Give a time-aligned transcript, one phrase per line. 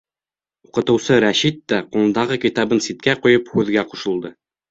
[0.67, 4.35] Уҡытыусы Рәшит тә, ҡулындағы китабын ситкә ҡуйып, һүҙгә ҡушылды.